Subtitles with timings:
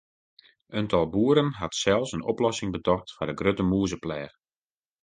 [0.77, 4.35] In tal boeren hat sels in oplossing betocht foar de grutte mûzepleach.